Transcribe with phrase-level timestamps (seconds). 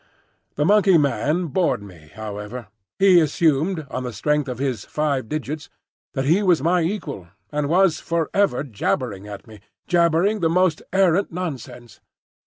[0.55, 5.69] The Monkey man bored me, however; he assumed, on the strength of his five digits,
[6.15, 11.31] that he was my equal, and was for ever jabbering at me,—jabbering the most arrant
[11.31, 12.01] nonsense.